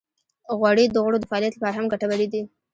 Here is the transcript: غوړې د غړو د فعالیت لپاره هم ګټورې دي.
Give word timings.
غوړې 0.57 0.85
د 0.89 0.95
غړو 1.05 1.17
د 1.19 1.25
فعالیت 1.29 1.53
لپاره 1.55 1.75
هم 1.77 1.85
ګټورې 1.93 2.27
دي. 2.33 2.41